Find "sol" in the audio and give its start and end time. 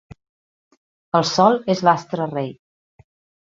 1.31-1.59